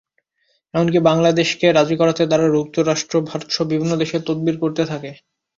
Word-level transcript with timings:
এমনকি 0.73 0.99
বাংলাদেশকে 1.09 1.67
রাজি 1.69 1.95
করাতে 1.97 2.23
তারা 2.27 2.45
যুক্তরাষ্ট্র, 2.55 3.15
ভারতসহ 3.29 3.63
বিভিন্ন 3.71 3.93
দেশে 4.01 4.17
তদবির 4.27 4.55
করতে 4.63 4.83
থাকে। 4.85 5.11